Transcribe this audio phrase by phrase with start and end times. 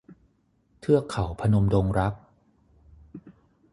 [0.79, 2.13] เทือกเขาพนมดงรัก